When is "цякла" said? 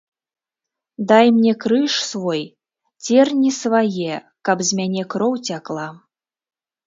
5.51-5.85